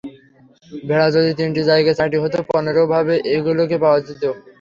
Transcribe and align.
ভেড়া 0.83 1.07
যদি 1.15 1.31
তিনটির 1.37 1.67
জায়গায় 1.69 1.97
চারটি 1.99 2.17
হতো, 2.23 2.37
পনেরোভাবে 2.49 3.15
এগুলো 3.35 3.61
পাওয়া 3.83 3.99
যেত। 4.05 4.23